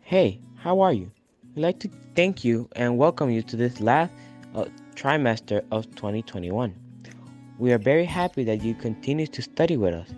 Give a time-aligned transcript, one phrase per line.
[0.00, 1.10] Hey, how are you?
[1.54, 4.12] We'd like to thank you and welcome you to this last
[4.54, 6.74] uh, trimester of 2021.
[7.58, 10.08] We are very happy that you continue to study with us.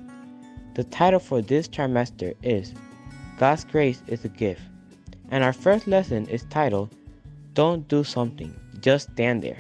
[0.75, 2.73] The title for this trimester is
[3.39, 4.63] God's Grace is a Gift,
[5.31, 6.95] and our first lesson is titled
[7.53, 9.59] Don't Do Something, Just Stand There.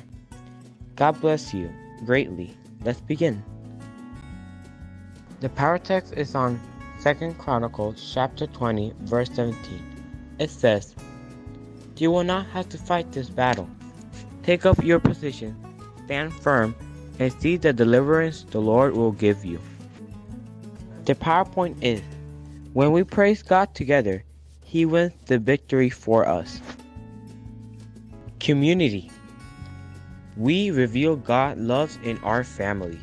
[0.97, 1.71] God bless you
[2.07, 2.57] greatly.
[2.85, 3.43] Let's begin.
[5.41, 6.61] The power text is on
[7.03, 10.37] 2nd Chronicles chapter 20 verse 17.
[10.39, 10.95] It says,
[11.97, 13.69] You will not have to fight this battle.
[14.45, 15.57] Take up your position,
[16.05, 16.77] stand firm,
[17.19, 19.59] and see the deliverance the Lord will give you.
[21.05, 22.03] The PowerPoint is
[22.73, 24.23] When we praise God together,
[24.63, 26.61] He wins the victory for us.
[28.39, 29.11] Community
[30.37, 33.01] We reveal God loves in our family.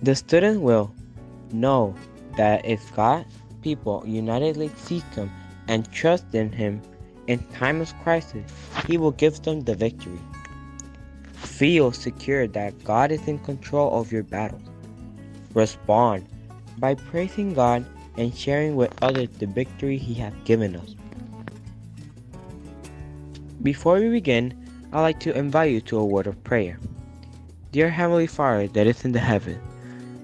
[0.00, 0.94] The student will
[1.52, 1.94] know
[2.36, 3.26] that if God
[3.62, 5.30] people unitedly seek Him
[5.68, 6.82] and trust in Him
[7.26, 8.50] in times of crisis,
[8.86, 10.18] He will give them the victory.
[11.32, 14.62] Feel secure that God is in control of your battles.
[15.54, 16.26] Respond
[16.78, 17.84] by praising God
[18.16, 20.94] and sharing with others the victory He has given us.
[23.62, 24.58] Before we begin,
[24.92, 26.78] I'd like to invite you to a word of prayer.
[27.70, 29.60] Dear Heavenly Father that is in the heaven,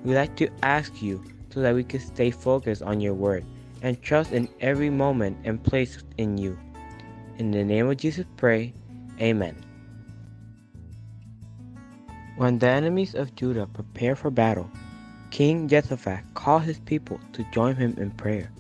[0.09, 3.45] we'd like to ask you so that we can stay focused on your word
[3.83, 6.59] and trust in every moment and place in you.
[7.37, 8.73] In the name of Jesus pray,
[9.21, 9.55] Amen.
[12.39, 14.71] When the enemies of Judah prepared for battle,
[15.31, 18.51] King Jehoshaphat called his people to join him in prayer.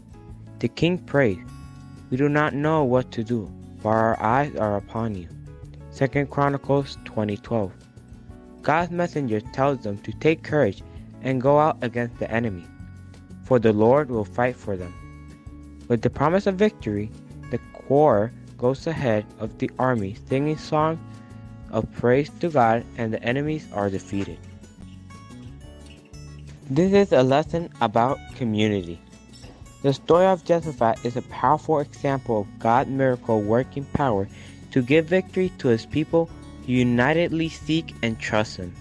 [0.58, 1.42] The king prayed,
[2.10, 5.28] We do not know what to do, for our eyes are upon you.
[5.96, 7.72] 2 Chronicles 20:12.
[8.60, 10.82] God's messenger tells them to take courage
[11.22, 12.66] and go out against the enemy,
[13.44, 14.94] for the Lord will fight for them.
[15.88, 17.10] With the promise of victory,
[17.50, 20.98] the choir goes ahead of the army singing songs
[21.70, 24.38] of praise to God, and the enemies are defeated.
[26.70, 29.00] This is a lesson about community.
[29.82, 34.28] The story of Jehoshaphat is a powerful example of God's miracle working power
[34.72, 36.28] to give victory to his people
[36.66, 38.74] who unitedly seek and trust him.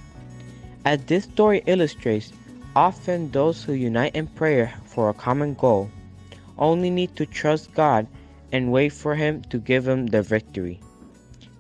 [0.88, 2.32] As this story illustrates,
[2.74, 5.92] often those who unite in prayer for a common goal
[6.58, 8.08] only need to trust God
[8.54, 10.80] and wait for him to give them the victory.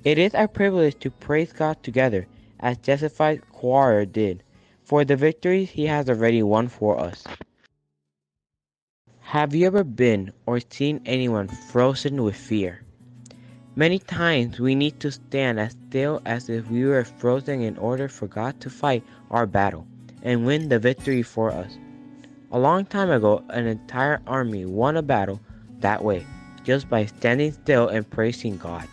[0.05, 2.25] It is our privilege to praise God together
[2.61, 4.43] as Jehoshaphat's choir did
[4.85, 7.25] for the victories he has already won for us.
[9.19, 12.86] Have you ever been or seen anyone frozen with fear?
[13.77, 18.07] Many times we need to stand as still as if we were frozen in order
[18.07, 19.85] for God to fight our battle
[20.23, 21.77] and win the victory for us.
[22.51, 25.39] A long time ago, an entire army won a battle
[25.81, 26.25] that way
[26.63, 28.88] just by standing still and praising God.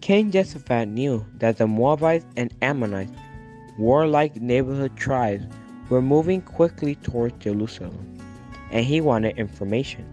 [0.00, 3.12] King Jehoshaphat knew that the Moabites and Ammonites,
[3.78, 5.44] warlike neighborhood tribes,
[5.90, 8.18] were moving quickly towards Jerusalem,
[8.70, 10.06] and he wanted information.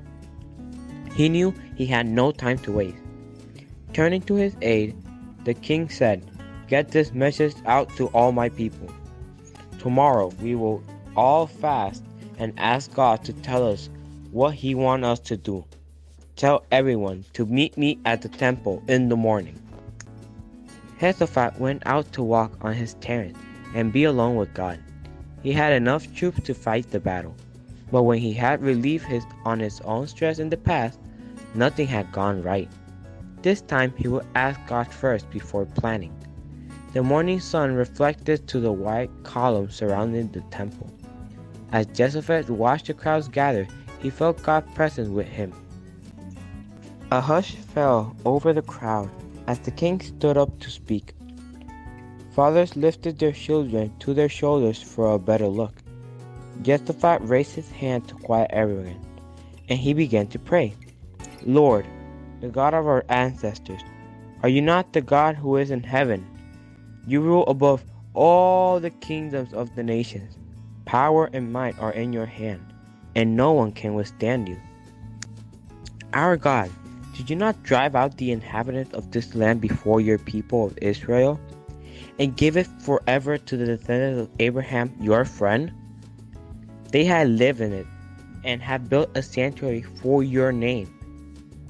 [1.18, 3.02] He knew he had no time to waste.
[3.92, 4.96] Turning to his aide,
[5.46, 6.24] the king said,
[6.68, 8.88] Get this message out to all my people.
[9.80, 10.84] Tomorrow we will
[11.16, 12.04] all fast
[12.38, 13.90] and ask God to tell us
[14.32, 15.66] what He wants us to do.
[16.36, 19.60] Tell everyone to meet me at the temple in the morning.
[21.00, 23.36] Jehoshaphat went out to walk on his terrace
[23.74, 24.80] and be alone with God.
[25.42, 27.36] He had enough troops to fight the battle,
[27.92, 31.00] but when he had relieved his on his own stress in the past,
[31.58, 32.70] nothing had gone right.
[33.42, 36.14] This time he would ask God first before planning.
[36.94, 40.92] The morning sun reflected to the white column surrounding the temple.
[41.72, 43.68] As Jehoshaphat watched the crowds gather,
[44.00, 45.52] he felt God present with him.
[47.12, 49.10] A hush fell over the crowd
[49.48, 51.14] as the king stood up to speak.
[52.32, 55.74] Fathers lifted their children to their shoulders for a better look.
[56.62, 59.00] Jehoshaphat raised his hand to quiet everyone,
[59.70, 60.76] and he began to pray.
[61.46, 61.86] Lord,
[62.42, 63.82] the God of our ancestors,
[64.44, 66.26] are you not the God who is in heaven?
[67.08, 70.38] You rule above all the kingdoms of the nations.
[70.86, 72.74] Power and might are in your hand,
[73.16, 74.58] and no one can withstand you.
[76.14, 76.72] Our God,
[77.16, 81.40] did you not drive out the inhabitants of this land before your people of Israel,
[82.20, 85.72] and give it forever to the descendants of Abraham, your friend?
[86.92, 87.88] They had lived in it,
[88.44, 90.94] and had built a sanctuary for your name,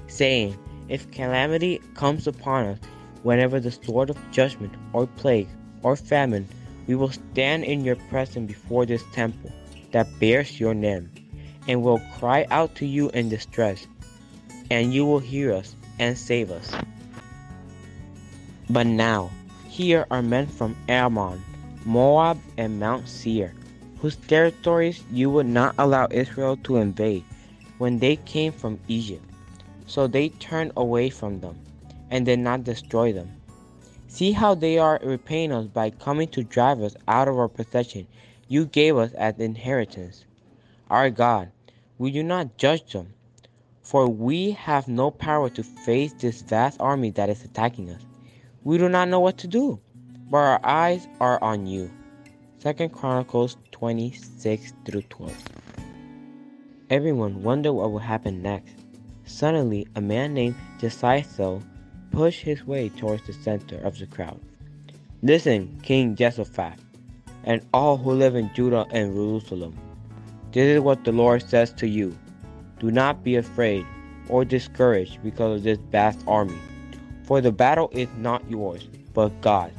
[0.08, 0.56] saying,
[0.88, 2.78] If calamity comes upon us,
[3.22, 5.48] whenever the sword of judgment, or plague,
[5.82, 6.48] or famine,
[6.86, 9.52] we will stand in your presence before this temple.
[9.92, 11.10] that bears your name,
[11.66, 13.86] and will cry out to you in distress,
[14.70, 16.70] and you will hear us and save us.
[18.70, 19.30] But now,
[19.68, 21.42] here are men from Ammon,
[21.84, 23.54] Moab, and Mount Seir,
[24.00, 27.24] whose territories you would not allow Israel to invade
[27.78, 29.24] when they came from Egypt.
[29.88, 31.58] So they turned away from them
[32.10, 33.32] and did not destroy them.
[34.06, 38.06] See how they are repaying us by coming to drive us out of our possession
[38.48, 40.24] you gave us as inheritance.
[40.88, 41.50] Our God,
[41.98, 43.12] we do not judge them,
[43.82, 48.00] for we have no power to face this vast army that is attacking us.
[48.64, 49.78] We do not know what to do,
[50.30, 51.90] but our eyes are on you.
[52.58, 55.36] Second Chronicles 26 through 12.
[56.90, 58.77] Everyone wondered what would happen next.
[59.28, 61.62] Suddenly, a man named Jahaziel
[62.10, 64.40] pushed his way towards the center of the crowd.
[65.22, 66.78] Listen, King Jehoshaphat,
[67.44, 69.76] and all who live in Judah and Jerusalem.
[70.52, 72.16] This is what the Lord says to you
[72.78, 73.84] Do not be afraid
[74.28, 76.58] or discouraged because of this vast army,
[77.24, 79.74] for the battle is not yours, but God's.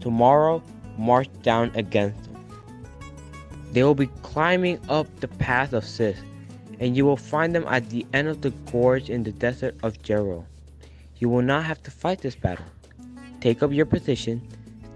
[0.00, 0.62] Tomorrow,
[0.96, 2.44] march down against them.
[3.72, 6.16] They will be climbing up the path of Ziz,
[6.82, 10.02] and you will find them at the end of the gorge in the desert of
[10.02, 10.46] Jeruel.
[11.18, 12.64] You will not have to fight this battle.
[13.40, 14.42] Take up your position,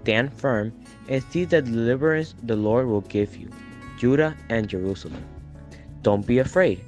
[0.03, 0.73] stand firm,
[1.07, 3.49] and see the deliverance the Lord will give you,
[3.97, 5.23] Judah and Jerusalem.
[6.01, 6.83] Don't be afraid.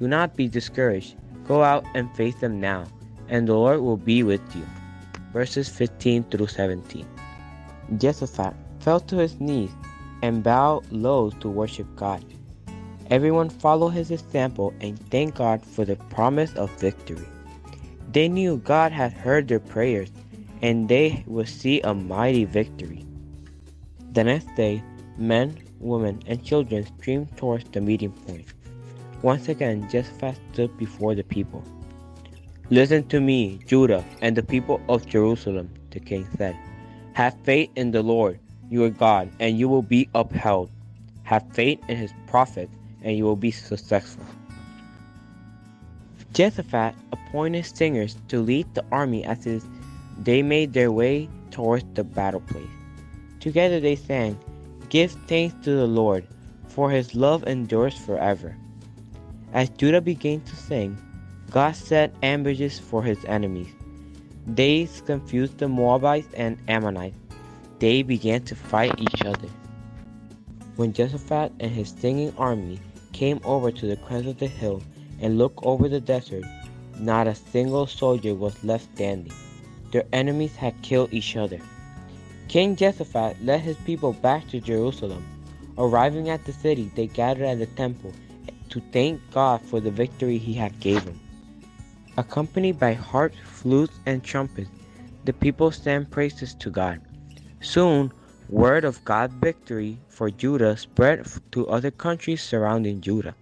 [0.00, 1.14] Do not be discouraged.
[1.46, 2.86] Go out and face them now,
[3.28, 4.66] and the Lord will be with you.
[5.32, 7.06] Verses 15 through 17.
[7.98, 9.70] Jehoshaphat fell to his knees
[10.22, 12.24] and bowed low to worship God.
[13.10, 17.26] Everyone followed his example and thanked God for the promise of victory.
[18.12, 20.10] They knew God had heard their prayers
[20.62, 23.04] and they would see a mighty victory.
[24.12, 24.82] The next day,
[25.16, 28.46] men, women, and children streamed towards the meeting point.
[29.22, 31.64] Once again, Jehoshaphat stood before the people.
[32.70, 36.56] Listen to me, Judah, and the people of Jerusalem, the king said.
[37.14, 38.38] Have faith in the Lord,
[38.70, 40.70] your God, and you will be upheld.
[41.24, 44.24] Have faith in his prophets, and you will be successful.
[46.32, 49.46] Jehoshaphat appointed singers to lead the army as
[50.18, 52.68] they made their way towards the battle place.
[53.40, 54.38] Together they sang,
[54.90, 56.26] Give thanks to the Lord,
[56.68, 58.56] for his love endures forever.
[59.52, 60.96] As Judah began to sing,
[61.50, 63.72] God set ambushes for his enemies.
[64.46, 67.16] They confused the Moabites and Ammonites.
[67.78, 69.48] They began to fight each other.
[70.76, 72.78] When Jehoshaphat and his singing army
[73.20, 74.82] came over to the crest of the hill
[75.20, 76.44] and looked over the desert,
[76.98, 79.34] not a single soldier was left standing.
[79.92, 81.60] Their enemies had killed each other.
[82.48, 85.22] King Jehoshaphat led his people back to Jerusalem.
[85.76, 88.14] Arriving at the city, they gathered at the temple
[88.70, 91.20] to thank God for the victory he had given.
[92.16, 94.70] Accompanied by harps, flutes, and trumpets,
[95.26, 97.02] the people sang praises to God.
[97.60, 98.12] Soon,
[98.50, 103.34] word of God's victory for Judah spread to other countries surrounding Judah.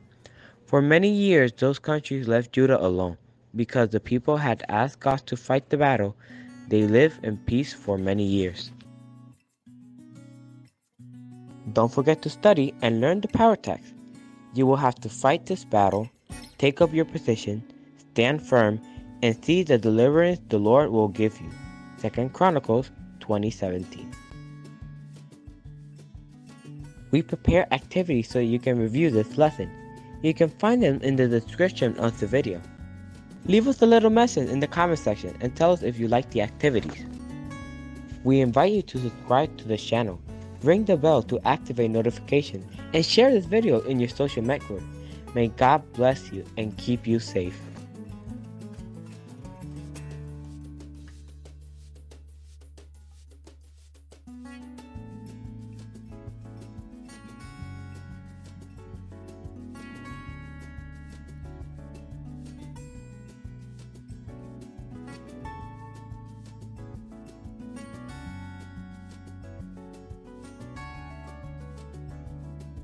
[0.67, 3.17] For many years, those countries left Judah alone.
[3.57, 6.15] Because the people had asked God to fight the battle,
[6.69, 8.71] they lived in peace for many years.
[11.73, 13.95] Don't forget to study and learn the power text.
[14.53, 16.11] You will have to fight this battle,
[16.59, 17.63] take up your position,
[18.13, 18.79] stand firm,
[19.23, 21.51] and see the deliverance the Lord will give you.
[22.03, 24.28] 2 Chronicles 2017.
[27.11, 29.71] We prepare activities so you can review this lesson.
[30.23, 32.61] You can find them in the description of the video.
[33.47, 36.31] Leave us a little message in the comment section and tell us if you like
[36.31, 37.05] the activities.
[38.25, 40.21] We invite you to subscribe to this channel,
[40.63, 44.83] ring the bell to activate notifications, and share this video in your social network.
[45.35, 47.59] May God bless you and keep you safe.